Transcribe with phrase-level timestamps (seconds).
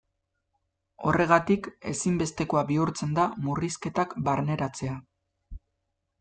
[1.09, 4.99] Horregatik, ezinbestekoa bihurtzen da murrizketak barneratzea.